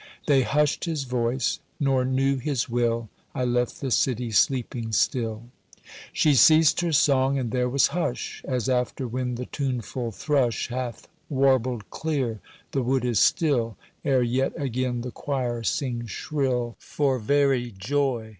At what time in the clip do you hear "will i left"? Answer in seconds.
2.67-3.79